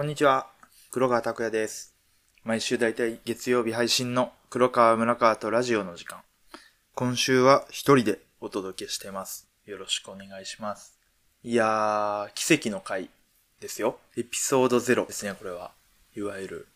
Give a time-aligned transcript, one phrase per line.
[0.00, 0.46] こんにちは。
[0.90, 1.94] 黒川拓也です。
[2.42, 6.22] 毎週だいたい月曜日配信の黒川村川とラジオの時間。
[6.94, 9.50] 今週は一人でお届けしてます。
[9.66, 10.98] よろしくお願いします。
[11.42, 13.10] いやー、奇跡の回
[13.60, 13.98] ですよ。
[14.16, 15.72] エピソード0ですね、これは。
[16.16, 16.68] いわゆる、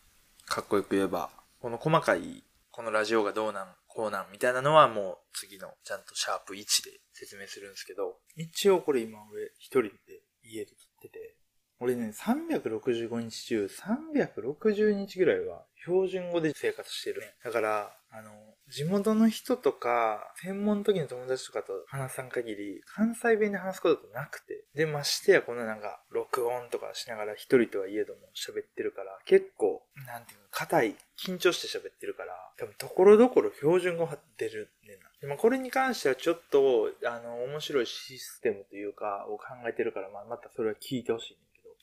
[0.45, 11.34] かっこよく言えば、この細かい、このラジオがどうなん、こうなん、みたいなのはもう次の、ちゃんとシャープ1で説明するんですけど、一応これ今俺一人で家で撮ってて、
[11.79, 17.27] 俺ね、365日中360日ぐらいは標準語で生活してるね。
[17.43, 18.31] だから、あの、
[18.69, 24.63] 地元の人とか、専門の時の友達とかと話さん限り、関西弁で話すことってなくて。
[24.73, 35.09] で、ましてやこのなんか、録音とかしながら一人とはいえども喋ってるから、結構、なんていうの、硬い、緊張して喋ってるから、多分ところどころ標準語が出るねんな。
[35.21, 41.39] でもこれに関してはちょっと、あの、面白いシステムというか、を考えてるから、まあ、またそれは聞いてほしいね、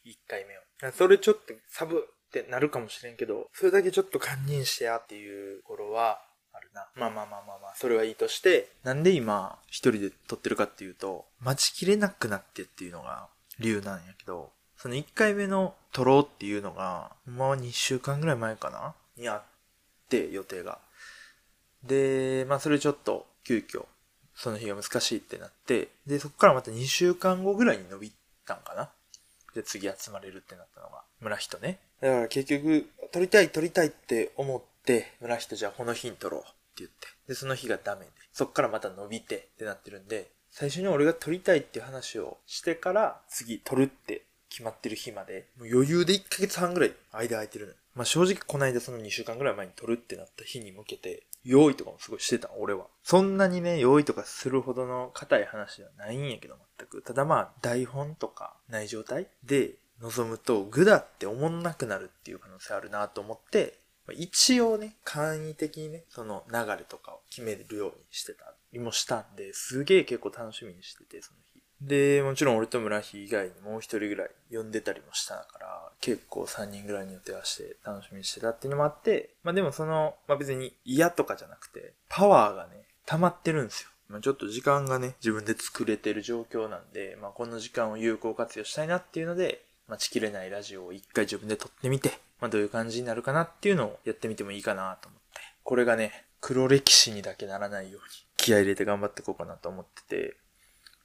[0.07, 0.93] 1回目を。
[0.93, 6.21] それちょっとサブってなるかもしれんけど、それだけちょっと堪忍してやっていうところは、
[6.55, 6.87] あるな。
[6.95, 18.95] まあまあまあまあまあ、それはいいとして、なんで今、一人で撮ってるかっていうと、待ちきれなくなってっていうのが理由なんやけど、その1回目の撮ろうっていうのが、もう2週間ぐらい前かな？
[19.17, 19.43] にあっ
[20.09, 20.79] て、予定が。
[21.85, 23.87] で、まあそれちょっと、急遽、
[24.35, 28.13] その日が難しいってなって、で、そこからまた2週間後ぐらいに伸び
[28.47, 28.91] たんかな？
[29.55, 31.79] で、次集まれるってなったのが、村人ね。
[32.01, 37.07] だから結局、撮りたい撮りたいって思って、村人じゃあこの日に撮ろうって言って。
[37.29, 47.73] で、その日がダメで、そっからまた伸びてってなってるんで、最初に俺が撮りたいっていう話をしてから、次撮るって決まってる日まで、もう余裕で1ヶ月半ぐらい間空いてるの。
[47.95, 52.87] まあ正直この間その2週間ぐらい前に撮るってなった日に向けて、用意とかもすごいしてた俺は。
[53.03, 57.01] そんなにね、用意とかするほどの硬い話ではないんやけど、全く。
[57.01, 71.52] ただまあ、台本とかない状態で臨むと、具だって思んなくなるっていう可能性あるなと思って、まあ一応ね、簡易的にね、その流れとかを決めるようにしてたりもしたんで、すげえ結構楽しみにしてて、その日。
[71.87, 83.91] で、もちろん俺と村日以外にもう一人ぐらい呼んでたりもしたから、結構3人ぐらいに予定はして楽しみにしてたっていうのもあって、まあでもその、まあ別に嫌とかじゃなくて、パワーがね、溜まってるんですよ。
[84.09, 95.41] まあちょっと時間がね、自分で作れてる状況なんで、まあこの時間を有効活用したいなっていうので、待ちきれないラジオを一回自分で撮ってみて、まあどういう感じになるかなっていうのをやってみてもいいかなと思って。
[95.65, 100.37] これがね、黒歴史にだけならないように気合入れて頑張っていこうかなと思ってて、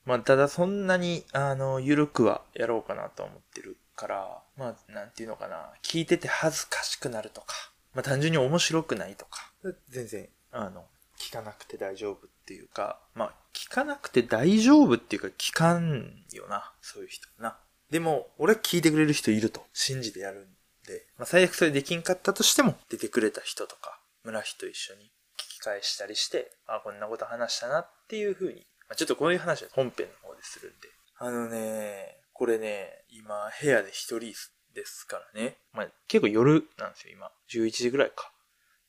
[0.07, 7.47] まあ、ただそんなに、あの、ゆるくはやろうかなと思ってるから、まあ、なんていうのかな、聞いてて恥ずかしくなるとか、
[7.93, 9.51] まあ、単純に面白くないとか、
[9.89, 10.85] 全然、あの、
[11.19, 17.57] 聞かなくて大丈夫っていうか、まあ、聞かなくて大丈夫っていうか、聞かんよな、そういう人な。
[17.91, 30.89] でも、俺は聞いてくれる人いると信じてやるんで、まあ、最悪それできんかったとしても、出てくれた人とか、村人と一緒に聞き返したりして、あ、こんなこと話したなっていう風にまあちょっとこういう話は本編の方でするんで。
[31.17, 34.33] あのね、これね、今部屋で一人
[34.73, 35.57] ですからね。
[35.73, 37.31] まあ結構夜なんですよ、今。
[37.49, 38.31] 11時ぐらいか。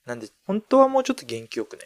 [0.05, 1.83] なんで、本当はもうちょっと元気よくね、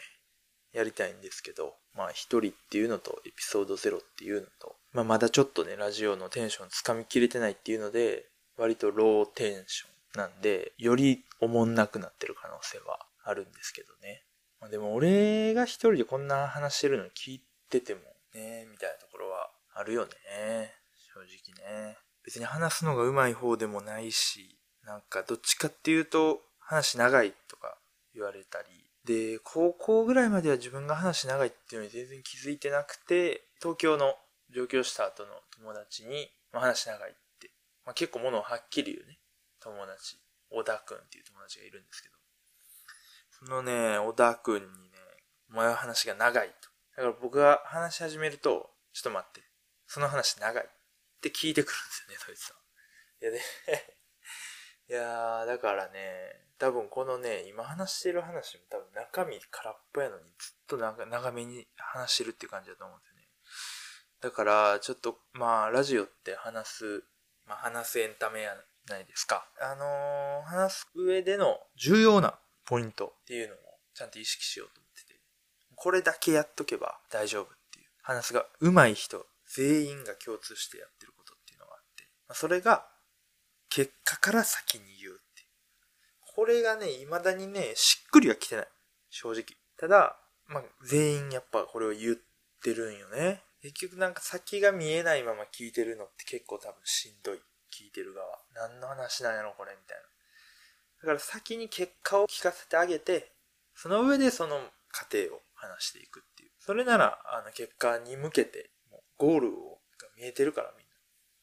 [0.73, 8.25] やりたいんですけど、まあ一人っていうのとエピソード0っていうのと、まあまだちょっとね、ラジオのテンションつかみきれてないっていうので、
[8.57, 9.87] 割とローテンショ
[10.17, 14.23] ンなんで、より思んなくなってる可能性はあるんですけどね。
[14.59, 18.01] まあ、でも俺が一人でこんな話してるの聞いてても
[18.33, 20.73] ね、みたいなところはあるよね。
[21.13, 21.97] 正直ね。
[22.23, 27.77] 別に話すのが上手い方でもないし、なんかどっちかっていうと話長いとか
[28.13, 28.67] 言われたり、
[29.05, 34.15] で、高校ぐらいまでは自分が話長いっていうのに全然気づいてなくて、東京の
[34.49, 37.51] 上京した後の友達に、まあ、話長いって、
[37.85, 39.19] まあ、結構ものをはっきり言うね、
[39.59, 40.17] 友達、
[40.49, 42.15] 小田くんっていう友達がいるんですけど、
[43.45, 44.69] そのね、小田くんにね、
[45.51, 46.62] お前は話が長いと。
[46.95, 49.41] だから僕が話し始めると、ちょっと待って、
[49.87, 50.67] その話長いっ
[51.21, 52.55] て聞いてくるんですよね、そいつは。
[53.21, 53.39] いやね、
[54.89, 63.27] いやー、だからね、多分このね、今話してる話も多分中身空っぽやのにずっと長長めに話してるって感じだと思うんですよね。
[64.21, 67.03] だから、ちょっと、まあ、ラジオって話す、
[67.45, 68.55] まあ、話すエンタメや
[68.87, 69.49] ないですか。
[69.59, 73.57] あのー話す上での重要なポイントっていうのを
[73.93, 74.82] ちゃんと意識しようと。
[75.83, 77.87] これだけやっとけば大丈夫っていう。
[78.03, 82.03] 話が上手い人全員が共通してやってることっていうのがあって。
[82.29, 82.87] まあそれが
[83.67, 85.47] 結果から先に言うっていう。
[86.35, 88.67] これがね、未だにね、しっくりはきてない。
[89.09, 89.43] 正直。
[89.77, 90.15] ただ、
[90.47, 92.15] まあ、全員やっぱこれを言っ
[92.63, 93.43] てるんよね。
[93.61, 97.41] 結局なんか先が見えないまま聞いてるのって結構多分しんどい。
[97.75, 98.39] 聞いてる側。
[98.55, 100.03] 何の話なんやろ、これ、みたいな。
[101.01, 103.33] だから先に結果を聞かせてあげて、
[103.75, 104.61] その上でその
[104.93, 106.51] 過程を話していくっていう。
[106.59, 110.87] それなら、あの、結果に向けて、もうゴールをが見えてるからみん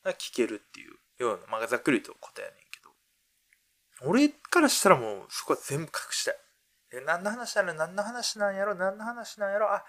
[0.05, 0.13] な。
[0.13, 2.91] 聞けるっていうような、まあ、ざっくりと答えやねんけど。
[4.09, 6.37] 俺からしたらもうそこは全部隠したい。
[6.93, 7.75] え、何の話なの？
[7.75, 8.75] 何の話なんやろ？
[8.75, 9.73] 何の話なんやろ？
[9.73, 9.85] あ、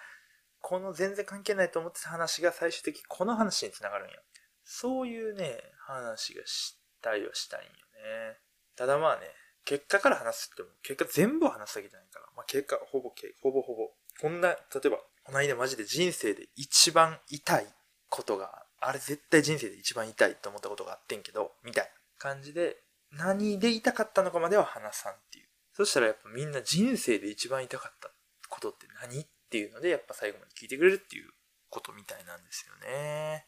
[0.60, 4.16] この全然関係ないと思ってた話が最終的にこの話につながるんや。
[4.64, 8.38] そういうね、話がしたいはしたいんよね。
[8.76, 9.22] ただまあね、
[9.66, 12.26] 結果から話すっても、結果全部話すわけじゃないから。
[12.36, 13.90] まあ結果、ほぼ、ほぼほぼ。
[14.22, 17.68] こんな、例えば、この間マジで人生で一番痛い
[18.10, 21.90] ことが、あれ絶対人生で一番痛いと思ったことがあってんけど、みたいな
[22.20, 22.78] 感じで、
[23.12, 25.48] 何で痛かったのかまでは話さんっていう。
[25.74, 28.12] そしたらやっぱみんな人生で一番痛かった
[28.50, 31.32] ことって何っていうので、やっぱ最後まで聞いてくれるっていう
[31.70, 33.48] ことみたいなんですよね。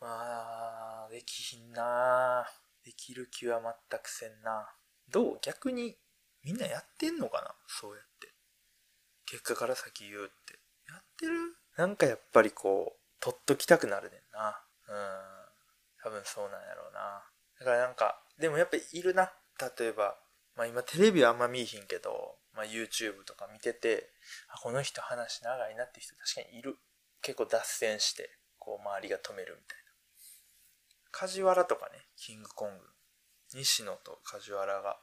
[0.00, 2.46] まあ、できひんな
[2.84, 4.68] できる気は全くせんな
[5.08, 5.38] どう？
[5.42, 5.96] 逆に
[6.42, 7.54] みんなやってんのかな？
[7.68, 8.31] そうやって。
[9.32, 10.60] 結果から先言うって。
[10.86, 11.56] やってる？
[11.78, 14.60] なんかやっぱりこう、取っときたくなるねんな。
[14.88, 14.94] うん。
[16.04, 17.24] 多分そうなんやろうな。
[17.58, 19.32] だからなんか、でもやっぱいるな。
[19.78, 20.18] 例えば、
[20.54, 24.10] まあ今テレビはあんま見いひんけど、まあ YouTube とか見てて、
[24.50, 26.76] あ、この人話長いなって人確かにいる。
[27.22, 29.82] 結構脱線して、こう周りが止めるみたいな。
[31.10, 32.84] 梶原とかね、キングコング。
[33.54, 34.98] 西野と梶原が、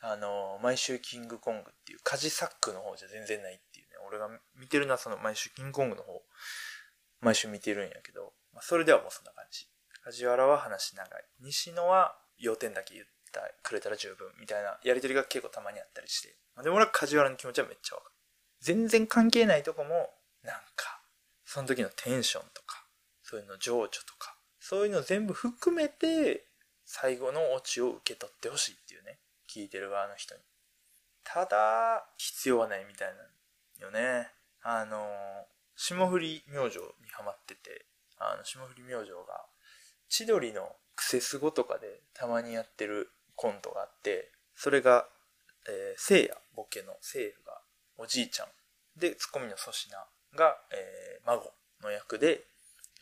[0.00, 6.22] あの、毎週キングコングっていう、カジサックの方じゃ全然ないっていうね、俺が見てるのはその毎週キングコングの方、
[7.20, 9.66] 毎週見てるんやけど、まあ、それではもうそんな感じ。
[10.04, 11.24] 梶原は話長い。
[11.40, 13.12] 西野は要点だけ言って
[13.62, 16.36] くれたら十分みたいなやりとりが結構たまにあったりして。
[16.54, 18.14] まあ、でも俺は梶原の気持ちはめっちゃわかる。
[18.60, 20.10] 全然関係ないとこも、
[20.42, 21.02] なんか、
[21.44, 22.84] その時のテンションとか、
[23.22, 26.46] そういうの情緒とか、そういうの全部含めて、
[26.84, 29.18] 最後のオチを受け取ってほしいっていうね。
[29.48, 30.40] 聞いてる側の人に。
[31.24, 34.28] ただ、必要はないみたいなよね。
[34.62, 35.06] あの、
[35.76, 37.86] 霜降り明星にハマってて、
[38.18, 39.46] あの、霜降り明星が、
[40.08, 45.06] 千鳥のクセスゴとかでたまにやってるコントがあって、それが、
[45.68, 47.60] えー、聖夜、ボケの聖夜が
[47.98, 48.48] おじいちゃん。
[48.98, 49.94] で、ツッコミの粗品
[50.34, 51.52] が、えー、孫
[51.82, 52.44] の役で、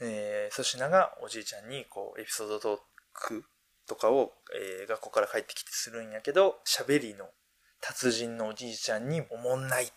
[0.00, 2.81] えー、粗品がおじいちゃんにこうエピソードトー
[3.14, 3.44] ク
[3.87, 7.27] とかを、えー、学校から帰ってきてするんやけど、喋りの
[7.81, 9.93] 達人のおじいちゃんにおもんないって、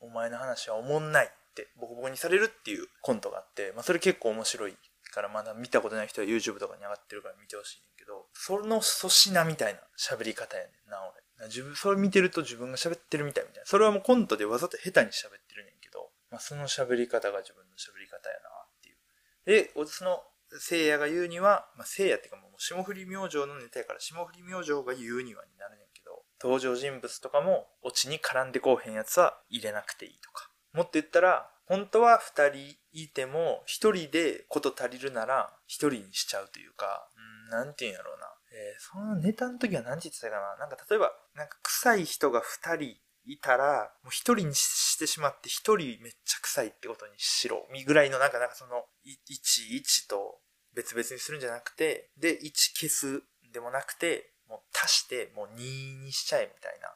[0.00, 4.76] お前の話はおもんないってボコボコにされるっていうコントがあって、まあそれ結構面白い
[5.12, 11.22] からまだ見たことない人は YouTube とかに上がってるから見てほしいんやけど、その粗品みたいな喋り方やねんな、俺。
[11.48, 13.66] 自分、それ見てると自分が喋ってるみたいみたいな。
[13.66, 19.74] それはもうコントでわざと下手に喋ってるねんけど、まあその喋り方が自分の喋り方やなっていう。
[19.74, 20.22] で、その
[20.58, 30.50] 聖夜が言うには、まあ、聖夜っていうかもう霜降り明星のネタやから霜降り明星が言うにはになるねんけど、登場人物とかもオチに絡んでこうへんやつは入れなくていいとか。
[30.72, 38.26] もっと言ったら、本当は二人いても、一人でこと足りるなら、一人にしちゃうというか、うん、なんて言うんやろうな。
[38.52, 40.56] えー、そのネタの時は何て言ってたかな。
[40.56, 47.66] なんか例えば、なんか臭い人が二人いたら、もう一人にしてしまって一人めっちゃ臭いってことにしろ。
[47.72, 50.40] みぐらいのなんか、なんかその、1、1と
[50.74, 53.22] 別々にするんじゃなくて、で、1消す
[53.52, 56.88] でもなくて、もう足して、もう2にしちゃえみたいな。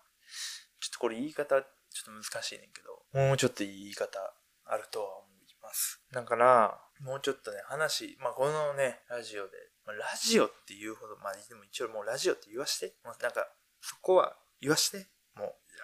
[0.81, 4.19] ちょっとこれ言い方、ちょっと難しいねんけど、もうちょっといい言い方
[4.65, 6.01] あるとは思います。
[6.13, 9.51] だから、もうちょっとね、話、まあ、このね、ラジオで、
[9.85, 12.95] まあ、ラジオって言うほど、まあ、でも一応もうラジオって言わして。
[13.05, 13.49] もうなんか、
[13.81, 15.07] そこは言わして。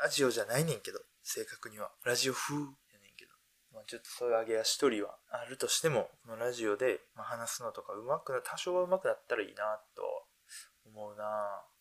[0.02, 1.92] ラジオじゃないねんけど、正確には。
[2.04, 3.30] ラジオ風やねんけど
[3.72, 10.02] まあ、ちょっとそういう上げ足取りはあるとしても、このラジオで、ま話すのとか上手くな、多少は上手くなったらいいなと
[10.84, 11.24] 思うな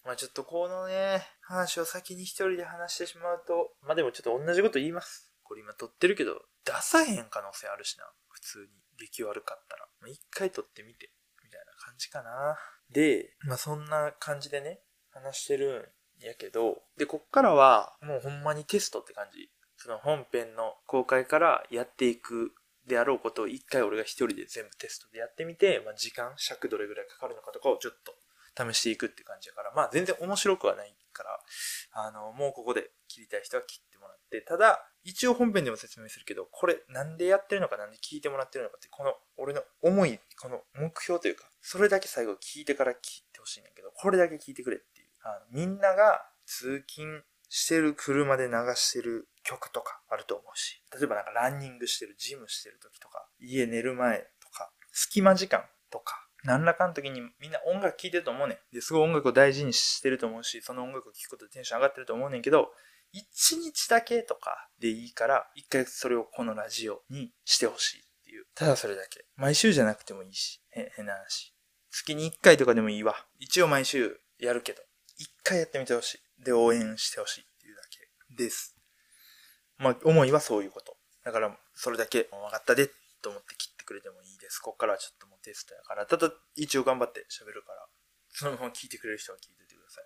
[0.06, 5.34] まあちょっとこのね、話を先に一人で話してしまうと、まあでもちょっと同じこと言います。
[5.42, 8.06] これ今撮ってるけど、出さへん可能性あるしな。
[8.30, 8.68] 普通に。
[9.00, 9.88] 出来悪かったら。
[10.00, 11.12] まあ、一回撮ってみて。
[11.44, 12.58] みたいな感じかな。
[12.92, 15.94] で、まあそんな感じでね、話してる
[16.26, 19.50] やけど、で、こっからは、もうほんまにテストって感じ。
[19.78, 22.54] その本編の公開からやっていく
[22.86, 28.14] であろうことを一回俺が一人で全部テストでやってみて、まあ、時間、尺どれぐらいかかるのかとかをちょっと
[28.72, 31.40] 試していくって感じだから、まあ全然面白くはないから、
[31.94, 42.98] あの、もうここで切りたい人は切ってもらって、ただ、一応本編でも説明するけど、これなんでやってるのかなんで聞いてもらってるのかって、この俺の思い、この目標というか、それだけ最後聞いてから聞い
[43.32, 44.80] てほしいんだけど、これだけ聞いてくれっ。
[45.24, 58.58] あのみんなが通勤してる車で流してる曲とかあると思うし、例えばなんかランニングしてる、ジムしてる時とか、家寝る前とか、隙間時間とか、何らかの時にみんな音楽聴いてると思うねん。
[58.74, 62.72] で、すごい音楽を大事にしてると思うし、その音楽を聴くことでテンション上がってると思うねんけど、
[63.12, 68.46] 一日だけとかでいいから、一回それをこのラジオにしてほしいっていう。
[68.56, 69.26] ただそれだけ。
[69.36, 71.54] 毎週じゃなくてもいいし、変な話。
[71.92, 73.16] 月に一回とかでもいいわ。
[73.38, 74.82] 一応毎週やるけど、
[75.22, 76.44] 一回やってみてほしい。
[76.44, 78.76] で、応援してほしいっていうだけです。
[79.78, 80.98] まあ、思いはそういうこと。
[81.24, 82.90] だから、それだけ分かったで
[83.22, 84.58] と思って切ってくれてもいいです。
[84.58, 86.08] こっからはちょっともうテストやから。
[86.08, 87.88] ただ、一応頑張って喋るから、
[88.30, 90.06] そのまま聞いてくれる人は聞いててください。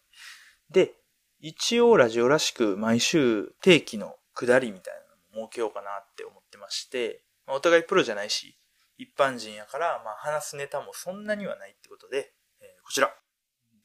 [0.69, 0.91] で、
[1.39, 4.93] 一応ラジオらしく毎週定期の下りみたい
[5.33, 8.57] なのも設けようかなって思ってまして、まあ、お互いプロじゃないし、
[8.97, 13.13] 一般人やから、まあ話すネタもそんなにはないってことで、えー、こちら。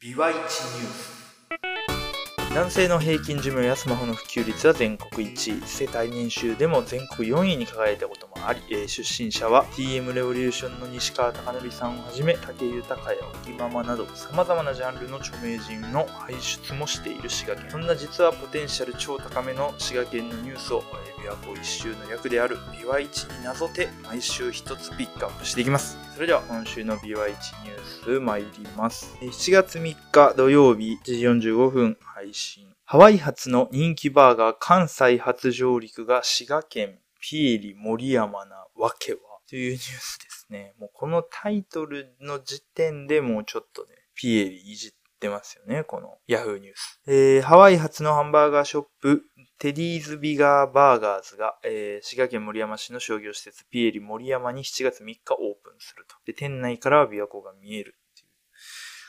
[0.02, 0.48] ビワイチニュー
[0.88, 2.54] ス。
[2.54, 5.66] 男性の平均寿命やスマホの普及率は全国1位。
[5.66, 17.70] 世帯年収でも全国4位に輝いたこともあり、えー、出身者は TM レボリューションの西川貴教さんをはじめ武豊や沖ママなど様々なジャンルの著名人の輩出もしている滋賀県。
[17.70, 20.82] そんな実はポテンシャル超高めの滋賀県のニュースを、
[21.18, 26.09] 琵琶湖一周の略である琵琶一になぞて毎週一つピックアップしていきます。
[26.20, 32.68] それでは今週の琵琶一ニュース参ります7月3日土曜日1時45分配信。
[32.84, 39.18] ハワイ発の人気バーガー関西初上陸が滋賀県ピエリ森山なわけは？
[39.48, 40.74] というニュースですね。
[40.78, 47.00] もうこのタイトルの時点でもうちょっとね、ピエリいじってますよね、このヤフーニュース。
[47.06, 49.22] えー、ハワイ発のハンバーガーショップ、
[49.60, 56.16] テディーズビガーバーガーズが、えー、滋賀県森山市の商業施設ピエリ森山に7月3日オープンすると。
[56.24, 58.28] で、店内からは琵琶湖が見えるっていう。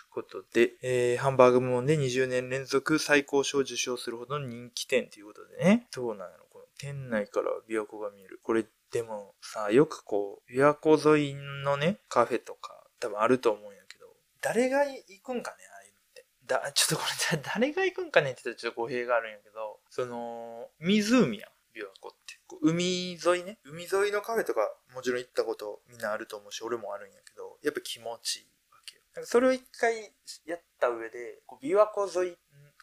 [0.09, 5.87] ことで、えー、ハンバーグ部門で20年連続最高賞受賞するほどの人気店ということでね。
[5.89, 6.31] そうなの？
[6.51, 8.41] この店内からは琵琶湖が見える。
[8.43, 14.05] これ、でもさ、よくこう、琵琶湖沿いのね、カフェとか多分あると思うんやけど、
[14.41, 16.25] 誰が行くんかね、ああいうのって。
[16.45, 22.39] だ、 ちょっとこれ、誰が行くんかねって言ったらちょっと語弊があるんやけど、その、湖やん、琵琶湖って。
[22.63, 23.59] 海沿いね。
[23.63, 24.61] 海沿いのカフェとか
[24.93, 29.03] もちろん行ったことみんなあると思うし、俺もあるんやけど、やっぱ気持ちいいわけよ。
[29.15, 30.13] なんかそれを一回
[30.45, 32.37] やった上で、こう琵琶湖沿い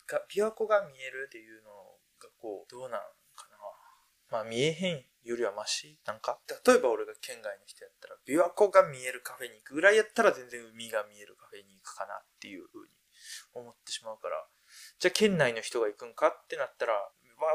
[0.07, 1.71] が、琵琶湖が見えるっていうの
[2.21, 3.01] がこう、どうなん
[3.37, 3.57] かな。
[4.31, 5.99] まあ見えへんよりはマシ？
[6.07, 12.93] なんか、例えば俺が県外の人やったら、琵琶湖が見えるカフェに行くぐらいやったら全然海が見えるカフェに行くかなっていう風に
[13.55, 14.45] 思ってしまうから、
[14.99, 16.95] じゃあ県内の人が行くんかってなったら、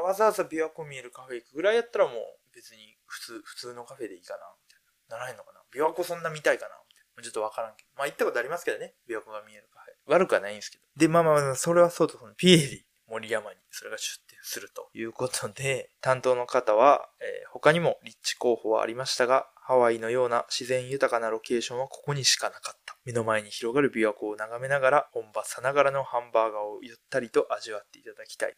[0.02, 2.16] わざわざ琵琶湖見えるカフェ行くぐらいやったらもう
[2.54, 5.18] 別に普通、普通のカフェでいいかなみたいな。
[5.18, 6.74] ならへんのかな琵琶湖そんな見たいかな
[7.22, 7.88] ちょっとわからんけど。
[7.96, 8.94] まあ行ったことありますけどね。
[9.08, 10.12] 琵琶湖が見えるカフェ。
[10.12, 10.84] 悪くはないんですけど。
[10.96, 22.83] で、まあまあ、それはそうと、そのピエリ森山にそれが出店するということで、担当の方は、えー、他にも立地候補はありましたが、ハワイのような自然豊かなロケーションはここにしかなかった。
[23.04, 28.56] 目の前に広がる琵琶湖を眺めながら、本場さながらのハンバーガーをゆったりと味わっていただきたい。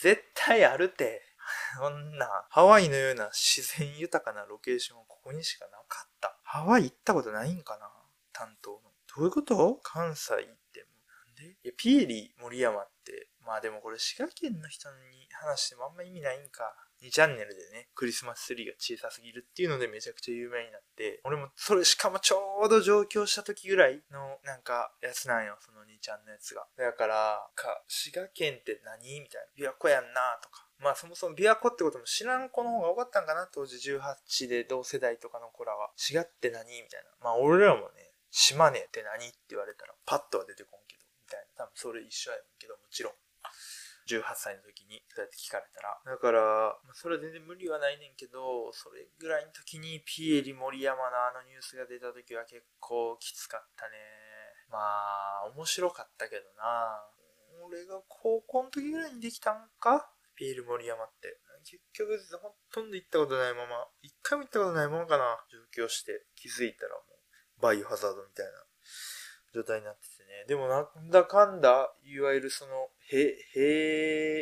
[0.00, 1.22] 絶対あるて。
[1.76, 6.38] そんな、ハワイのような自然豊かなロケーションはここにしかなかった。
[6.42, 7.90] ハワイ行ったことないんかな？
[8.32, 8.80] 担当の。
[9.14, 9.76] どういうこと？
[9.82, 10.88] 関西行っても。
[11.06, 16.83] なんでいや、ピエリ森山って、まあでもこれ滋賀県の人に話してもあんま意味ないんか。
[17.04, 26.66] 2チャンネルでね、クリスマスツリーが小さすぎるっていうのでめちゃくちゃ有名になって、俺もそれしかもちょうど上京した時ぐらいのなんかやつなんよ、その2ちゃんのやつが。
[26.78, 29.20] だから、か、滋賀県って何？
[29.20, 29.68] みたいな。
[29.68, 30.66] 琵琶湖やんなとか。
[30.80, 35.90] まあそもそも琵琶湖ってことも知らん子の方が多かったんかな、当時18で同世代とかの子らは。
[35.96, 36.64] 滋賀って何？
[36.64, 37.10] みたいな。
[37.20, 39.28] まあ俺らもね、島根って何？
[39.28, 41.64] って言われたらパッとは出てこんけど、みたいな。
[41.64, 43.12] 多分それ一緒やんけど、もちろん。
[44.06, 46.00] 18歳の時にそうやって聞かれたら。
[46.04, 53.96] だから、それは全然無理はないねんけど、それぐらいの時にピエリ森山のあのニュースが出た時は結構きつかったね。
[54.68, 57.00] まあ、面白かったけどな。
[57.64, 60.10] 俺が高校の時ぐらいにできたんか？
[60.36, 61.38] ピエリ森山って。
[61.64, 65.38] 結局、ほとんど行ったことないまま、一回も行ったことないままかな。
[65.48, 67.00] 上京して気づいたらも
[67.58, 68.52] う、バイオハザードみたいな
[69.54, 70.44] 状態になっててね。
[70.46, 73.62] でもなんだかんだ、いわゆるその、閉、閉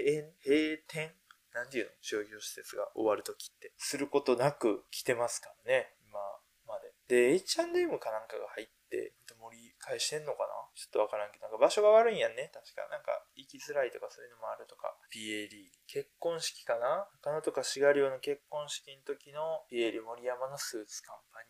[0.06, 1.14] 園閉店
[1.54, 1.90] なんていうの？
[2.00, 3.72] 商業施設が終わるときって。
[3.76, 5.94] することなく来てますからね。
[6.08, 6.18] 今
[6.66, 6.92] まで。
[7.08, 10.54] で、H&M かなんかが入って、盛り返してんのかな？
[10.74, 12.48] ちょっとわからんけど、なんか場所が悪いんやんね。
[12.54, 12.88] 確か。
[12.88, 14.96] なんか、行きづらいとかそういうのもあるとか。
[15.10, 15.72] ピエリ。
[15.86, 17.08] 結婚式かな？
[17.20, 21.40] 中野とか滋賀寮の結婚式の時のピエリ森山のスーツカンパ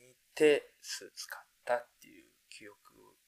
[0.00, 2.78] ニーに行って、スーツ買ったっていう記憶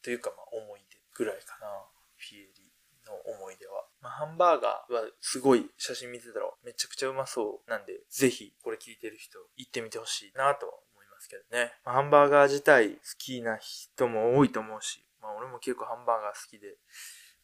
[0.00, 1.68] というか、まあ思い出ぐらいかな。
[2.16, 2.63] ピエリ。
[3.06, 3.84] の思い出は。
[4.00, 11.72] まあ、ハンバーガーはすごい写真見てたらめちゃくちゃうまそうなんで、ぜひこれ聞いてる人行ってみてほしいなと思いますけどね。
[11.84, 16.76] まハンバーガー自体好きな人も多いと思うし、まあ俺も結構ハンバーガー好きで、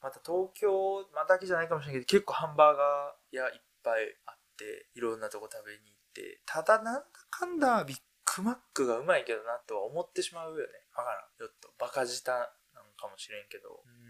[0.02, 7.98] また東京、まあだけじゃないかもしれないけど、結構ハンバーガー屋いっぱいあって、いろんなとこ食べに行って、ただなんだかんだビッ
[8.36, 10.64] グマックがうまいけどなとは思ってしまうよね。
[10.94, 11.24] わからん。
[11.38, 14.09] ちょっとバカ舌なんかもしれんけど、うん、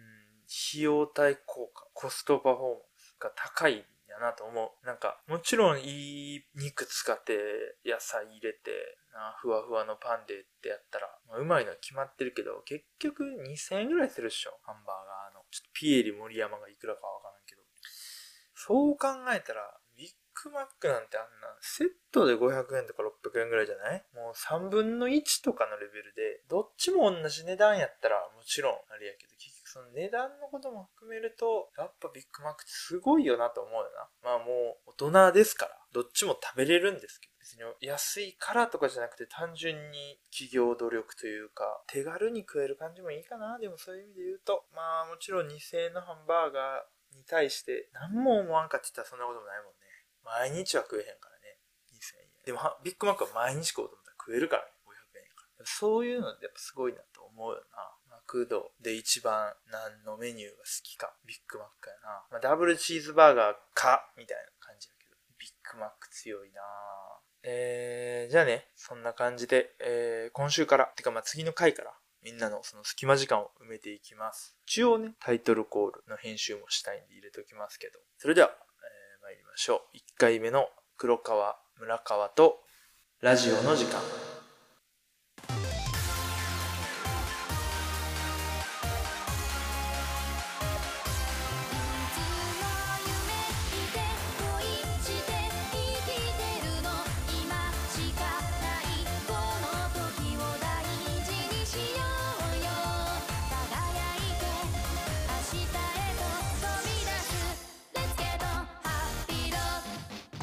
[0.72, 4.86] 費用対効果、コストパフォーマンスが高いやなと思う。
[4.86, 7.38] なんか、もちろんいい肉使って
[7.86, 14.58] 野菜入れて、なふわふわのパンでってやったら、まあ、うまいのは決まってるけど、結局2000円ぐらいするっしょ。
[14.62, 15.44] ハンバーガーの。
[15.50, 17.62] ちょっとピエリ森山がいくらかわからんけど。
[18.54, 20.10] そう考えたら、ビッ
[20.44, 24.04] グマックなんてあんな、セットで500円とか600円ぐらいじゃない？
[24.14, 28.72] もう3分の1とかのレベルで、どっちも同じ値段やったらもちろん
[30.00, 34.08] 値段のことも含めると、やっぱビッグマックってすごいよなと思うよな。
[34.24, 43.58] まあもう大人ですから、どっちも食べれるんですけど、別に安いからとかじゃなくて単純に企業努力というか、手軽に食える感じもいいかな。
[43.58, 49.84] でもそういう意味で言うと、まあもちろん2000円のハンバーガーに対して何も思わんかって言ったらそんなこともないもんね。
[50.24, 51.60] 毎日は食えへんからね。
[51.92, 52.30] 2000円。
[52.46, 54.72] でも、ビッグマックは毎日食おうと思ったら食えるからね。
[54.80, 55.66] 500円から。
[55.66, 57.99] そういうのってやっぱすごいなと思うよな。
[58.30, 61.12] マクドで一番何のメニューが好きか。
[61.26, 62.22] ビッグマックやな。
[62.30, 65.16] まあ、ダブルチーズバーガーか、みたいな感じだけど。
[65.36, 66.62] ビッグマック強いな
[67.42, 74.56] えー、じゃあね、そんな感じで、えー、今週から、てかまあ次の回から、みんなのその隙間時間を埋めていきます。
[74.64, 77.98] 一応ね、タイトルコールの編集もしたいんで入れておきますけど。
[78.16, 79.96] それではえ、参りましょう。
[79.96, 82.60] 1回目の黒川、村川と
[83.22, 84.00] ラジオの時間。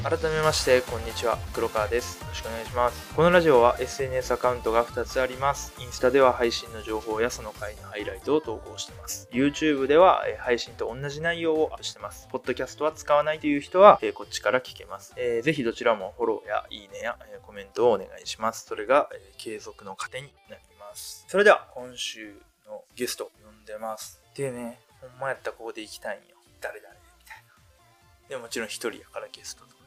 [0.08, 1.36] 改めまして、こんにちは。
[1.52, 2.18] 黒川です。
[2.22, 3.14] よろしくお願いします。
[3.14, 5.74] このラジオは SNS アカウントが2つあります。
[5.78, 9.28] インスタでは配信の情報やその回のハイライトを投稿してます。
[9.30, 12.26] YouTube では配信と同じ内容をアップしてます。
[12.32, 15.12] ポッドキャストは使わないという人はこっちから聞けます。
[15.18, 18.64] えー、ぜひどちらもフォローやいいねやコメントをお願いします。
[18.64, 21.26] それが継続の糧になります。
[21.28, 22.32] それでは今週
[22.66, 24.22] のゲスト呼んでます。
[24.34, 26.36] でね、ほんまやったらここで行きたいんよ。
[26.62, 28.28] 誰々みたいな。
[28.30, 29.77] でもちろん一人やからゲストと。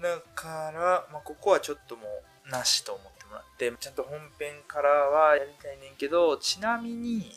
[0.00, 2.02] だから、まあ、ここはちょっとも
[2.46, 7.32] う、なしと思ってもらって、ちゃんと本編からはやりたいねんけど、ちなみに、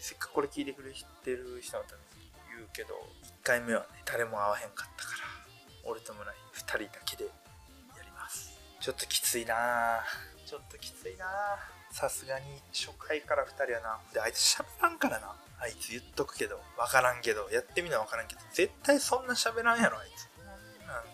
[0.00, 2.94] せっかくこれ聞いてくれてる人のために言うけど、
[3.44, 7.30] 1回目はね、誰も会わへんかったから、俺と村井2人だけでや
[8.02, 8.52] ります。
[8.80, 10.00] ちょっときついな
[10.46, 11.26] ちょっときついな
[11.90, 13.98] さすがに初回から2人はな。
[14.14, 15.34] で、あいつ喋らんからな。
[15.60, 20.28] あいつ言っとくけど、わからんけど、やってみなわからんけど、絶対そんな喋らんやろ、あいつ。
[20.86, 21.04] なん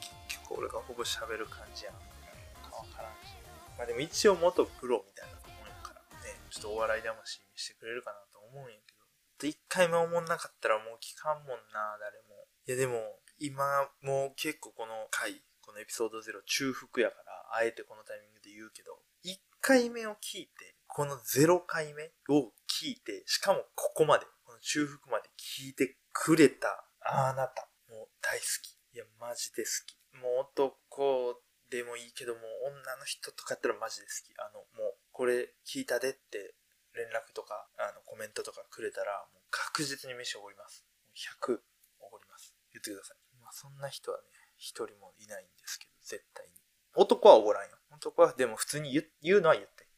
[0.51, 1.95] 俺がほぼ喋る感じやん。
[1.95, 3.33] かわからんし。
[3.79, 9.49] まあでも一応元プロみたいなもんやからね、ちょっとお笑い魂見してくれるかなと思うんやけど。
[9.49, 12.47] 一回目思んなかったらもう聞かんもんな、誰も。
[12.67, 28.77] いやでも、今もう結構この回、このエピソード0中腹やから、あえてこのタイミングで言うけど、1回目を聞いて、この0回目を聞いて、しかもここまで、この中腹まで聞いてくれたあなた、もう大好き。
[28.95, 29.94] いや、マジで好き。
[30.21, 34.33] もう男でもいいけども、女の人とかやったらマジで好き。
[34.39, 36.55] あの、もう、これ聞いたでって
[36.95, 40.85] 連絡とか、あの、コメントとかくれたら、もう確実に飯おごります。
[41.43, 41.59] 100
[42.01, 42.55] おごります。
[42.73, 43.17] 言ってください。
[43.43, 44.25] まあ、そんな人はね、
[44.57, 46.53] 一人もいないんですけど、絶対に。
[46.95, 47.77] 男はおごらんよ。
[47.91, 49.89] 男はでも普通に言うのは言って。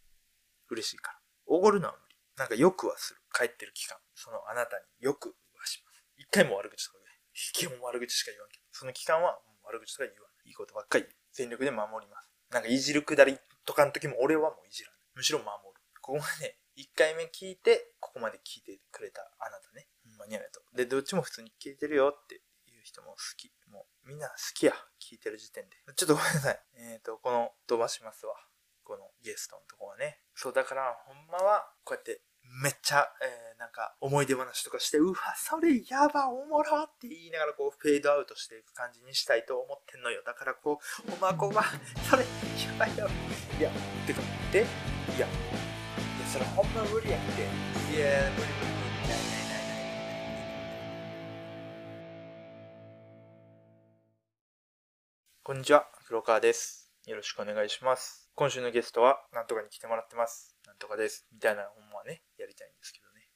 [0.70, 1.18] 嬉しいから。
[1.46, 2.16] おごるのは無理。
[2.36, 3.20] なんかよくはする。
[3.32, 3.96] 帰ってる期間。
[4.14, 6.04] そのあなたによくはします。
[6.16, 7.04] 一回も悪口とかね。
[7.52, 8.64] 基本悪口しか言わんけど。
[8.72, 10.48] その期間は悪口とか言わない。
[10.48, 12.30] いいことばっかり全力で守ります。
[12.50, 15.00] なんかいじるくだりとかの時も俺はもういじらない。
[15.16, 15.82] むしろ守る。
[16.00, 19.88] ここまで、1回目聞いて、ここまで聞いてくれたあなたね。
[20.04, 20.60] ほんまにありがと。
[20.76, 22.38] で、どっちも普通に聞いてるよってい
[22.78, 23.50] う人も好き。
[23.68, 24.72] もうみんな好きや。
[25.00, 25.76] 聞いてる時点で。
[25.96, 26.60] ちょっとごめんなさい。
[26.76, 28.34] えっ、ー、と、この飛ばしますわ。
[28.84, 30.20] このゲストのとこはね。
[30.34, 32.22] そう、だから、ほんまは、こうやって
[32.62, 40.22] めっちゃ、えー、なんか思い出話とかして、うわ、それやば、おもろって言いながらこうフェードアウトしていく感じにしたいと思ってんのよ。
[40.24, 40.78] だからこ
[41.08, 41.64] う、おまこは、
[42.08, 42.28] それ、や
[42.78, 43.14] ばいやばい。
[43.58, 43.70] いや、
[44.06, 44.20] てか、
[44.52, 45.28] で、いや、いや、
[46.32, 47.42] それほんま無理やって。
[47.42, 49.08] いや、無理無理無理。
[49.08, 49.66] ないないないない。
[55.42, 56.90] こんにちは、黒川です。
[57.06, 58.30] よろしくお願いします。
[58.34, 60.56] 今週のゲストは、なんとかに来てもらってます。
[60.66, 61.26] なんとかです。
[61.32, 61.70] みたいな
[62.06, 63.28] ね、やりたいんですけどね。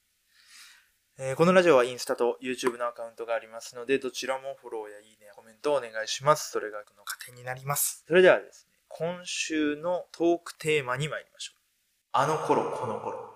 [1.23, 6.49] えーこのラジオはインスタと YouTube のアカウントがありますので、どちらもフォローやいいねコメントをお願いします。
[6.49, 8.03] それがこの糧になります。
[8.07, 11.59] それではですね、今週のトークテーマに参りましょう。
[12.13, 13.30] あの頃この頃。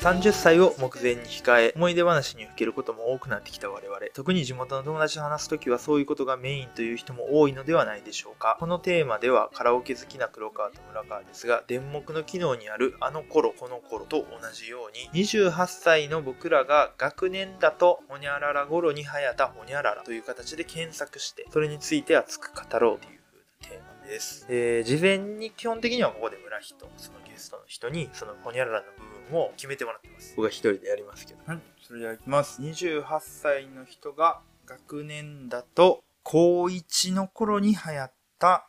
[0.00, 3.98] 30歳を目前に控え、思い出話にふけることも多くなってきた我々。
[4.14, 8.56] 特に地元の友達と話すときはそういうことがメインという人も多いのではないでしょうか。
[8.58, 23.20] このテーマではカラオケ好きな黒川と村川ですが、電目の機能にあるあの頃この頃と同じように、28歳の僕らが学年だと、ほにゃらら頃に流行ったほにゃららという形で検索して、それについて熱く語ろうという
[23.60, 24.46] テーマです。
[24.48, 30.34] えー事前に基本的にはここで村人、そのゲストの人に、そのほにゃららの部分を決めてもらってます。
[30.36, 31.40] 僕は一人でやりますけど。
[31.46, 31.60] はい。
[31.80, 32.60] それではいきます。
[32.60, 38.68] 28歳の人が学年だと、高1の頃に流行った、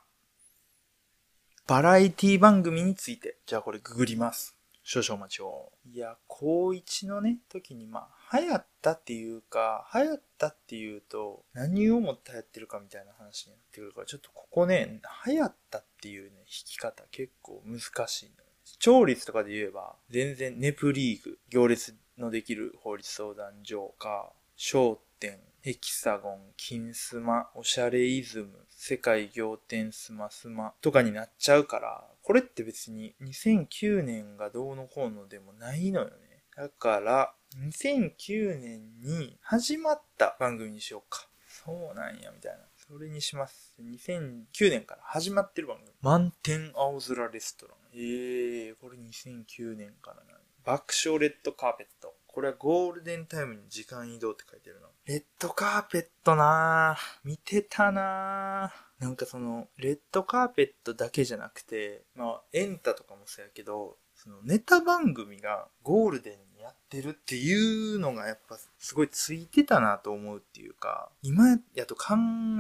[1.67, 3.37] バラエティ番組について。
[3.45, 4.57] じゃあこれググります。
[4.83, 5.71] 少々お待ちを。
[5.85, 18.31] いや、高1のね、時にまあ、流行ったっていうか、流行ったっていうと、何をもって流行ってるかみたいな話になってくるから、ちょっとここね、流行ったっていうね、弾き方結構難しい。
[18.71, 36.43] 視聴率とかで言えば、全然ネプリーグ、行列のできる法律相談所か、商店、ヘキサゴン、金スマ、おしゃれイズム、世界仰天スマスマとかになっちゃうから、これって別に2009年がどうのこうのでもないのよね。
[36.55, 37.33] だから、
[37.75, 41.27] 2009年に始まった番組にしようか。
[41.45, 42.59] そうなんや、みたいな。
[42.87, 43.75] それにします。
[43.81, 45.89] 2009年から始まってる番組。
[46.01, 47.80] 満天青空レストラン。
[47.93, 50.39] えー、これ2009年からな。
[50.63, 52.13] 爆笑レッドカーペット。
[52.27, 54.87] これはゴールデンタイムに時間移動って書いてるな。
[55.05, 57.19] レッドカーペットなぁ。
[57.27, 59.03] 見てたなぁ。
[59.03, 72.13] なんかその、レッドカーペットだけじゃなくて、まあ、エンタとかもそうやけど、そのネタ番組がゴールデンにやってるっていうのがやっぱすごいついてたなと思うっていうか、今やと考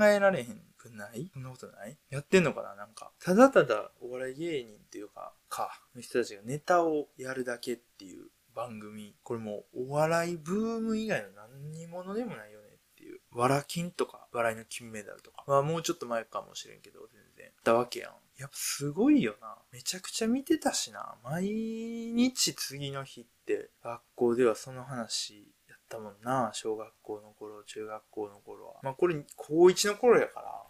[0.05, 1.29] えられへんくない？
[1.33, 1.97] そんなことない？
[2.09, 3.11] やってんのかななんか。
[3.23, 9.15] ただただお笑い芸人っていうか、か、の人たちがネタをやるだけっていう番組。
[9.23, 13.19] これもうお笑いブーム以外の何にものでもないよねっていう。
[13.33, 15.43] わら金とか、笑いの金メダルとか。
[15.47, 17.51] まあもうちょっと前かもしれんけど、全然。
[17.63, 18.11] だわけやん。
[18.39, 19.55] やっぱすごいよな。
[19.71, 21.15] めちゃくちゃ見てたしな。
[21.23, 26.49] 毎日次の日って学校ではその話やったもんな。
[26.53, 28.73] 小学校の頃、中学校の頃は。
[28.81, 30.63] まあこれ高1の頃やから、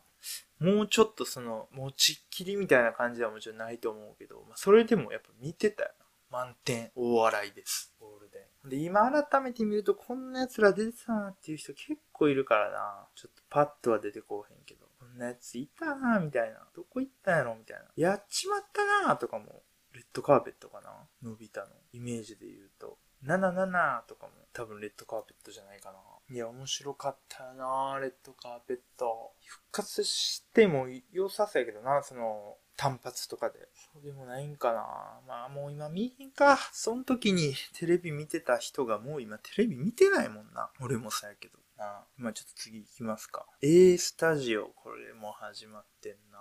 [0.60, 6.05] もうちょっとその、持ちっきりみたいな感じはもちろんないと思うけど、まあそれでもやっぱ見てたよな。
[6.29, 7.93] 満点、大笑いです。
[7.99, 8.69] ゴールデン。
[8.69, 13.07] で、今改めて見るとこんな奴ら出てたなっていう人結構いるからな。
[13.15, 14.86] ちょっとパッとは出てこうへんけど。
[14.99, 16.60] こんなやついたなみたいな。
[16.73, 17.84] どこ行ったんやろみたいな。
[17.97, 19.63] やっちまったなとかも。
[19.93, 20.89] レッドカーペットかな
[21.21, 22.97] のび太のイメージで言うと。
[23.25, 25.97] 77とかも多分レッドカーペットじゃないかな。
[26.32, 29.34] いや、面白かったよなレッドカーペット。
[29.46, 33.60] 復活しても良さそうやけどな、その、単発とかで。
[33.94, 35.20] そうでもないんかな。
[35.28, 36.58] まあもう今見えへんか。
[36.72, 40.72] その時にテレビ見てた人がもう今テレビ見てないもんな。
[40.80, 41.60] 俺もそうやけど。
[41.78, 43.46] なまあちょっと次行きますか。
[43.62, 46.39] A スタジオ、これも始まってんな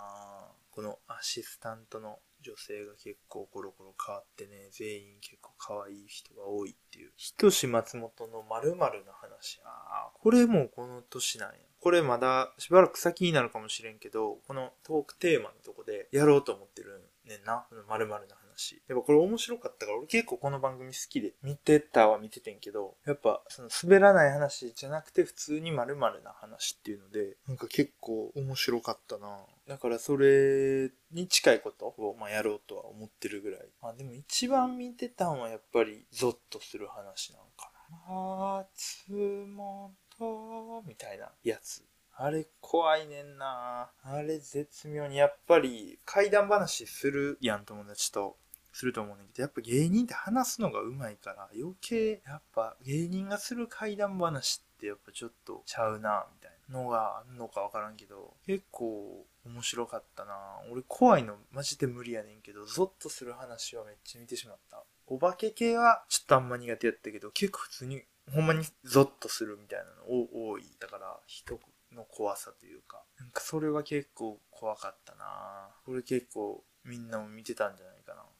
[0.71, 7.11] このアシスタントの女性が結構コロコロ変わってね、全員結構可愛い人が多いっていう。
[7.15, 9.61] ひとし松本の〇〇の話。
[9.63, 11.55] ああ、これもこの年なんや。
[11.79, 17.65] これまだしばらく先になるかもしれんけど、このトークテーマのとこでやろうと思ってるねんな。
[17.69, 18.40] この〇〇の話。
[18.61, 33.59] しやっぱこれ面白かったから、俺結構この番組好きで見てたは見ててんけど、やっぱその滑らない話じゃなくて普通に〇〇な話っていうので、なんか結構面白かったなだからそれに近いことをまあやろうとは思ってるぐらい。
[33.81, 38.65] まあでも一番見てたんはやっぱりゾッとする話なんかな。
[38.65, 41.83] 松本みたいなやつ。
[42.13, 48.37] あれ怖いねんなあれ絶妙にやっぱり怪談話するやん友達と。
[48.71, 60.33] すると思うんだけど、やっぱ芸人って話すのが上手いから、余計やっぱ芸人がする怪談話ってやっぱちょっとちゃうなみたいなのがあんのかわからんけど、結構面白かったな
[60.71, 64.83] 俺怖いのマジで無理やねんけど、ゾッとする話はめっちゃ見てしまった。
[65.07, 68.01] お化け系はちょっとあんま苦手やったけど、結構普通に
[68.33, 70.63] ほんまにゾッとするみたいなの多い。
[70.79, 71.59] だから人
[71.91, 77.95] の怖さというか、なんかそれは結構怖かったなこれ結構みんなも見てたんじゃない？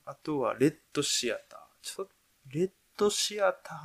[0.06, 1.60] あとはレッドシアター。
[1.82, 2.14] ちょっと、
[2.50, 3.78] レッドシアター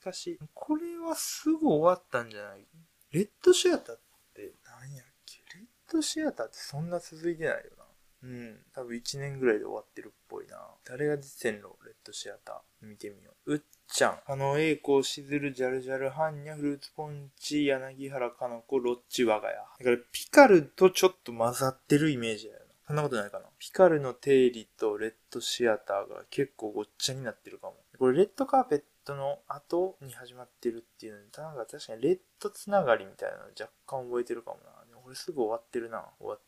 [0.00, 0.38] 懐かしい。
[0.54, 2.66] これはすぐ終わったんじゃない？
[3.10, 4.00] レッドシアターっ
[4.34, 5.38] て何やっけ？
[5.56, 7.84] レッドシアターってそんな続いてないよな。
[8.24, 8.56] うん。
[8.72, 10.56] 多分1年ぐらいで終わってるっぽいな。
[10.84, 11.76] 誰が出てんの？
[11.84, 12.86] レッドシアター。
[12.86, 13.54] 見てみよう。
[13.54, 14.18] うっちゃん。
[14.26, 19.56] あの、栄光、しずる、ジャルジャル、ハンニャ、フルーツポンチ、柳原かの子、ロッチ、我が家。
[19.56, 22.61] だから、ピカルとちょっと混ざってるイメージだよ。
[22.86, 23.46] そんなことないかな。
[23.58, 27.76] ピカルの定理とレッドシアターが結構ごっちゃになってるかも。
[27.98, 34.84] これ、レッドカーペットの後に始まってるっていうのに、なんか確かにレッドつながりみたいなの若干覚えてるかもな。
[34.88, 36.04] でもこれすぐ終わってるな。
[36.18, 36.40] 終わっ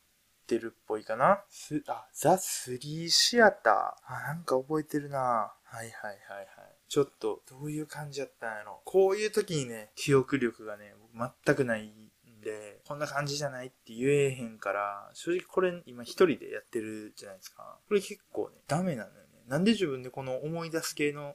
[0.46, 1.42] てるっぽいかな。
[1.48, 4.14] す、あ、ザ・スリーシアター。
[4.14, 5.18] あ、なんか覚えてるな。
[5.18, 6.46] はいはいはいはい。
[6.88, 8.80] ちょっと、どういう感じやったんやろ。
[8.84, 12.03] こういう時にね、記憶力がね、僕全くないん
[12.44, 17.78] で、こんな感じじゃないって言えへんから、正直これ今一人でやってるじゃないですか。
[17.88, 19.42] これ結構ね、ダメなのよね。
[19.48, 21.34] なんで自分でこの思い出す系の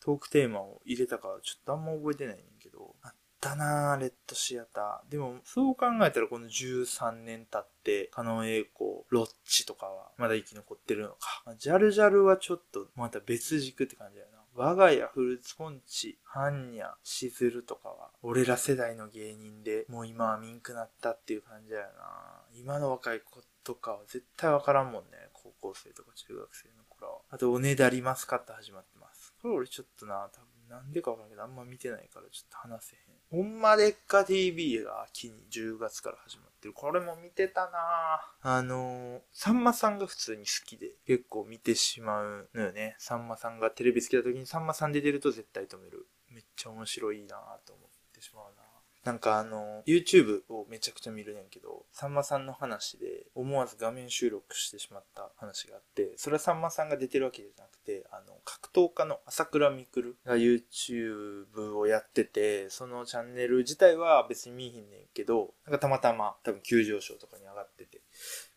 [0.00, 5.10] トークテーマを入れたかちょっとあんま覚えてないねんけど、あったなぁ、レッドシアター。
[5.10, 11.42] でも、そう考えたらこの13年経って、カノエイコ、ロッチとかはまだ生き残ってるのか。
[11.44, 14.39] まあジャルジャルはちょっとまた別軸って感じだよな。
[14.60, 22.42] 我が家、フルーツポンチ、ハンニャ、シズルとかは、俺ら世代の芸人で、もう今はミンクなったっていう感じだよな。
[22.54, 25.30] 今の若い子とかは絶対わからんもんね。
[25.32, 27.18] 高校生とか中学生の頃は。
[27.30, 29.32] あと、おねだりますかって始まってます。
[29.40, 33.42] これ俺ちょっとな、多分なんでかわからんけど、あんま見てないからちょっと話せへん。
[33.42, 36.74] ほんまでっか TV が秋に10月から始まるってる。
[36.74, 42.94] これも見てたなあの、さんまさんが普通に好きで結構見てしまうのよね。
[42.98, 46.06] さんまさんがテレビ好きな時にさんまさん出てると絶対止める。
[46.28, 48.59] めっちゃ面白いなと思ってしまうな
[49.04, 68.02] なんかあの、YouTube をめちゃくちゃ見るねんけど、さんまさんの話で思わず画面収録してしまった話があって、それはさんまさんが出てるわけじゃなくて、あの、格闘家の朝倉未来が YouTube をやってて、そのチャンネル自体は別に見えへんねんけど、なんかたまたま多分急上昇とかに上がってて、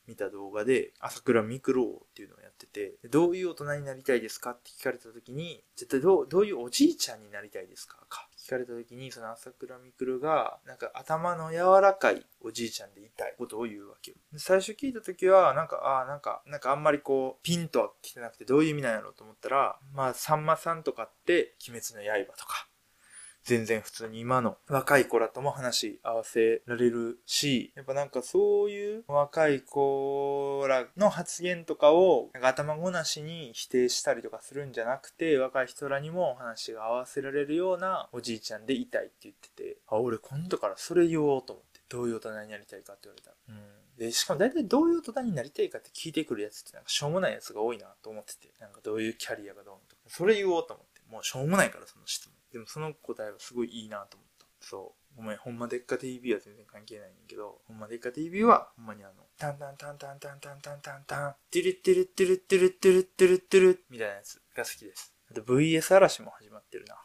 [0.08, 8.27] 見た動画で、朝倉未来っていうのをやってて、どういう大人になりたいですかって聞かれた時に、絶対どう、どういうおじいちゃんになりたいですかか。
[8.54, 14.18] かれた時に、その朝倉未来が、なんか頭の柔らかいおじいちゃんでいたいことを言うわけよ。
[14.38, 22.68] 最初聞いた時は、なんか、ああ、なんか、なんかあんまりこう、ピンとは来てなくてどういう意味なんやろうと思ったら、まあ、さんまさんとかって、鬼滅の刃とか、
[23.43, 43.36] 全然普通に今の若い子らとも話し合わせられるし、やっぱなんかそういう若い子らの発言とかをなんか頭ごなしに否定したりとかするんじゃなくて、若い人らにも話が合わせられるようなおじいちゃんでいたいって言ってて、あ、俺今度からそれ言おうと思って、どういう大人になりたいかって言われたら。
[43.49, 43.84] うん。
[43.97, 52.34] で、しかも大体どういう大人になりたいかって聞いてくるやつってなんかしょうもないやつが多いなと思ってて、なんかどういうキャリアがどうのとか、それ言おうと思って、もうしょうもないからその質問。
[52.54, 54.46] でもその答えはすごいいいなと思った。
[54.62, 55.18] そう。
[55.18, 65.13] ごめん、ほんまでっか TV は全然関係ないねんけど、ほんまでっか TV は、ほんまにあの、タンタンタンタンタンタンタンタンタン、ティルティルティルティルティルティルティルみたいなやつが好きです。
[65.30, 66.96] あと VS 嵐も始まってるな。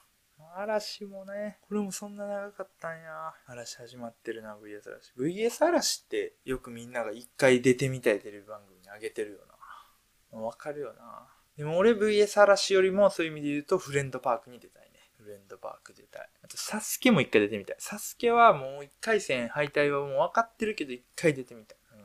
[0.57, 3.35] 嵐もね、これもそんな長かったんや。
[3.47, 5.13] 嵐始まってるな、VS 嵐。
[5.19, 9.39] VS 嵐ってよくみんなが一回出てみたいテレビ番組に上げてるよ
[10.33, 10.41] な。
[10.41, 11.29] わかるよな。
[11.57, 14.88] でも俺 VS 嵐よりもそういう意味で言うとフレンドパークに出たい
[15.29, 15.35] ね。
[15.35, 16.29] フレンドパーク出たい。
[16.43, 17.77] あとサスケも一回出てみたい。
[17.79, 21.79] サスケはもう一回戦敗退はもう分かってるけど一回出てみたい。
[21.93, 22.01] うん。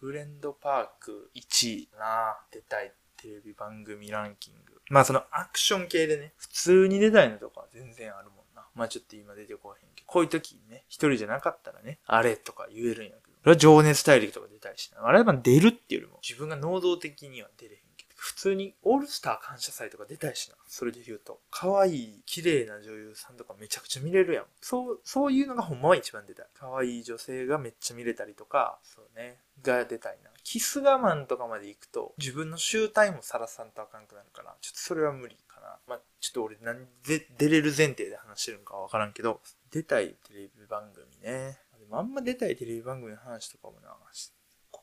[0.00, 4.80] フレンドパーク1位な出たいテレビ番組ランキング。
[4.88, 8.66] まあそのアクション系でね、普通に出たいのとか全然あるもんな。
[8.74, 13.36] まあちょっと今出てこへんけど、こういう時にね、一人じゃなかったらね、あれとか言えるんやけど。
[13.42, 15.06] それは情熱大陸とか出たいしな。
[15.06, 17.85] あれは出るっていうよりも、自分が能動的には出れへん。
[18.16, 20.56] 普通にオールスター感謝祭とか出たいしな。
[20.66, 21.40] それで言うと。
[21.50, 24.44] 可愛い、綺麗な女優さんとかめちゃくちゃ見れるやん。
[24.60, 26.46] そう、そういうのがほんまは一番出たい。
[26.54, 29.38] 可愛い女性がめっちゃ見れたりとか、そうね。
[29.62, 30.30] が出たいな。
[30.42, 35.78] キス我慢とかまで行くと、自分の集大もさらさんとあかんくなるから、ちょっとそれは無理かな。
[35.86, 41.58] まあ、ちょっと俺何で出れる前提で話してるんかわからんけど、出たいテレビ番組ね。
[41.78, 43.94] でもあんま出たいテレビ番組の話とかもな、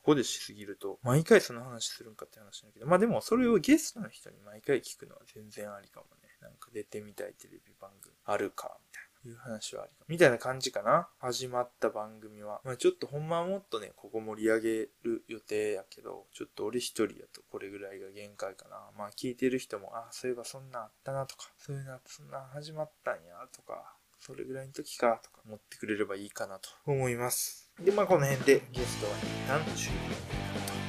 [0.04, 6.28] ここでしすぎると、毎回その話するんかって話なんだけど、まあでもそれをゲストの人に毎回聞くのは全然ありかもね。
[6.42, 9.30] なんか出てみたいテレビ番組あるか、みたいな。
[9.30, 10.04] いう話はありか。
[10.06, 11.08] みたいな感じかな。
[11.18, 12.60] 始まった番組は。
[12.64, 18.90] まあちょっとほんまはもっとね、ここ盛り上げる予定やけど、ちょっと俺一人やとこれぐらいが限界かな。
[18.98, 27.63] まあ聞いてる人も、あ、そういえばそんなあったなとか、そういうな、そんな始まったんやとか、それぐらいの時かとか思ってくれればいいかなと思います。
[27.82, 30.86] で、まあこの辺でゲストは一旦終了とい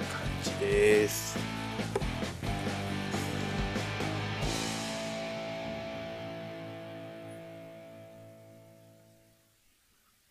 [0.00, 1.61] う感じです。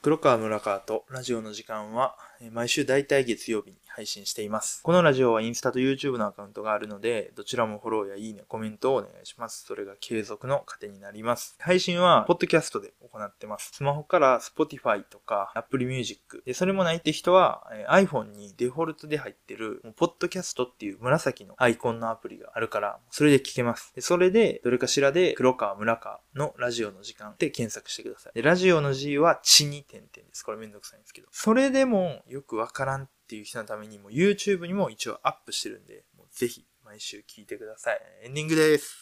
[0.04, 2.18] 黒川村川とラジオの時間は、
[2.52, 4.82] 毎週大体月曜日に配信しています。
[4.82, 9.64] このラジオはインスタと YouTube のアカウントがあるので、どちらもフォローやいいね、コメントをお願いします。
[9.64, 11.56] それが継続の糧になります。
[11.60, 13.70] 配信は、ポッドキャストで行ってます。
[13.74, 16.42] スマホから Spotify とか Apple Music。
[16.48, 23.94] で、それもないって人は、iPhone にデフォルトで入ってる、ポッドキャストっていう紫のアイコンのアプリがあるから、それで聞けます。
[23.94, 28.34] で、それで、どれかしらで、黒川村川のラジオの時間で検索してください。
[28.34, 30.43] で、ラジオの G は血に点々です。
[30.43, 31.27] これめんどくさいんですけど。
[31.32, 37.99] それでもよくわからんっていう人のためにも YouTube にも一応アップしてるんで、もうぜひ毎週聞いてください。
[38.23, 38.95] エンディングです。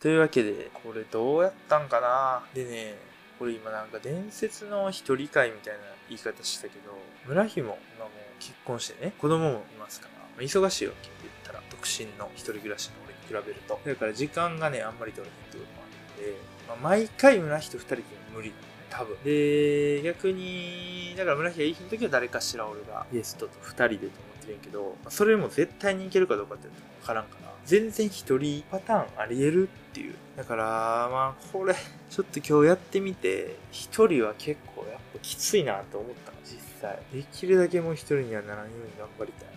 [0.00, 2.44] というわけで、これどうやったんかな？
[2.54, 2.94] でね、
[3.38, 13.80] これ今なんか伝説の一人会みたいな言い方したけど、村ひも今もう結婚してね、子供もいますから、まあ、忙しいわけって言ったら、独身の一人暮らしの俺に比べると。
[13.84, 18.04] だから時間がね、あんまり取れへんってこともあるんで、まあ、毎回村人二人って
[18.34, 18.62] 無理なの。
[18.92, 19.16] 多分。
[19.24, 24.10] で、逆に、だから村木がいい日の時は誰かしら俺がゲストと二人でと思っ
[24.42, 30.14] てるんやけど、それも絶対にいけるかどうかってわからんから、全然一人パターンあり得るっていう。
[30.36, 30.64] だから、
[31.10, 36.98] まあ、これ、ちょっと今日やってみて、一人は結構やっぱきついなと思ったの、実際。
[37.14, 39.48] できるだけもう一人にはならんように頑張りたい。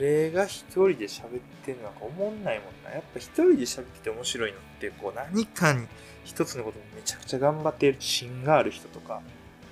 [0.00, 2.90] 俺が一人で喋ってんのなんか思んないもんな。
[2.90, 5.86] やっぱ一人で喋ってて面白いのって、こう何かに
[6.28, 9.22] 一つのことにめちゃくちゃ頑張っている芯がある人とか、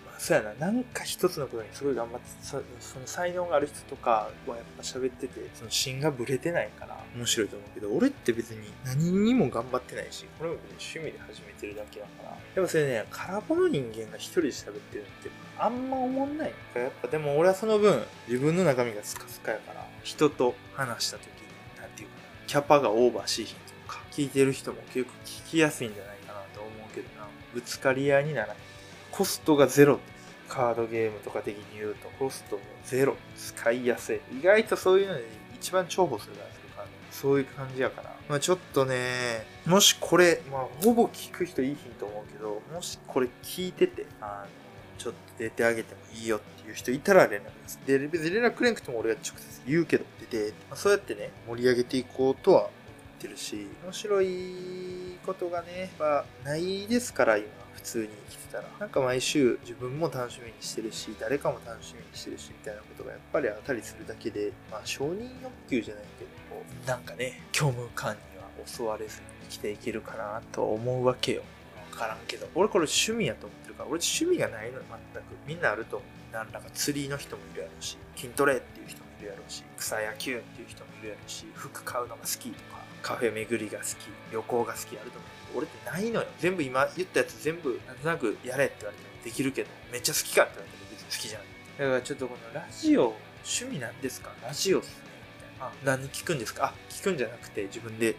[0.07, 16.53] まあ、そうやな、なんか一つのことにすごい頑張ってそ、その才能がある人とかはやっぱ喋ってて、その芯がぶれてないから面白いと思うけど、俺って別に何にも頑張ってないし、これも別に趣味で始めてるだけだから、やっぱそれね、空っぽの人間が一人で喋ってるってあんま思んない。
[16.75, 21.33] やっぱでも俺はその分、自分の中身がスカスカやから、人と話した時に、
[21.79, 26.16] なんていうかな、キャパがオーバーしひんとか、聞いてる人も結構聞きやすいんじゃない？
[27.57, 28.57] ぶつかり合いにならない。
[29.11, 29.99] コストがゼロ。
[30.47, 33.17] カードゲームとか的に言うとコストもゼロ。
[33.35, 34.21] 使いやすい。
[34.39, 35.25] 意外とそういうので
[35.59, 38.15] 一番重宝するからすか、そういう感じやから。
[38.29, 44.49] まあちょっとね、もしこれ、まあほぼ聞く人いいひんと思うけど、もしこれ聞いてて、あの、
[44.99, 47.81] ちょっと出てあげてもいいよっていう人いたら連絡です。
[47.87, 52.71] で、連絡くれなくても俺が直接言うけど、出て、まあ、そうやってね、盛り上げていこうとは
[53.17, 58.65] ってるし、面白いことがね、まあ、ないですから、今、普通に生きてたら。
[58.79, 71.43] なんか毎週自分も楽しみにしてるし、誰かも楽しみにしてるし、みたいなことがやっぱりあったりするだけで、まあ、承認欲求じゃないけど、こう、なんかね、虚無感には襲われずに生きていけるかなと思うわけよ。
[71.93, 72.49] わからんけど。
[72.55, 74.81] 俺これ趣味やと思ってるから、俺趣味がないの、
[75.15, 75.27] 全く。
[75.47, 76.09] みんなあると思う。
[76.33, 83.89] 何らか釣りの人もいるやろうし、筋トレっていう人もいるやろうし、草野球っていう人もいるやろうし、服買うのが好きとか、カフェ巡りが好き、
[84.33, 85.59] 旅行が好きあると思う。
[85.59, 86.27] 俺ってないのよ。
[86.41, 91.49] 全部今言ったやつ全部なんとなくやれって言われてもできるけど、めっちゃ好きかって言われても別に好きじゃない。
[91.79, 93.15] だからちょっとこのラジオ、
[93.45, 94.33] 趣味なんですか？
[94.43, 94.93] ラジオっすね。
[95.37, 95.95] みたいな。
[95.95, 98.17] あ、何聞くんですかあ、聞くんじゃなくて自分で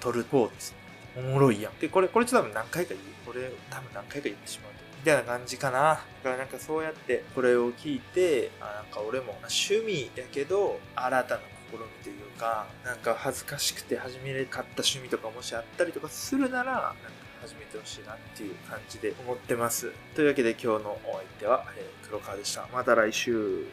[0.00, 0.78] 撮る方ですね。
[1.18, 1.78] おもろいやん。
[1.78, 3.00] で、これ、これちょっと多分何回か言う。
[3.26, 5.80] これ多分何回か言ってしまうみたいな感じかな。
[5.80, 16.96] だからなんかそうやってこれを聞いて、あなんか俺も趣味やけど、新たな試みというか、なんか恥ずかしくて始めれかった趣味とかもしあったりとかするなら、なんか
[17.42, 19.92] 始めてほしいなっていう感じで思ってます。
[20.14, 22.68] というわけで今日のお相手は、えー、黒川でした。
[22.72, 23.66] また来週。